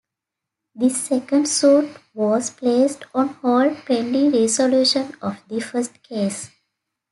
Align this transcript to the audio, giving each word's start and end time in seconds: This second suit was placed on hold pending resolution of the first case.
This 0.73 0.97
second 0.99 1.47
suit 1.47 1.95
was 2.15 2.49
placed 2.49 3.05
on 3.13 3.35
hold 3.35 3.77
pending 3.85 4.31
resolution 4.31 5.13
of 5.21 5.37
the 5.47 5.59
first 5.61 6.01
case. 6.01 6.49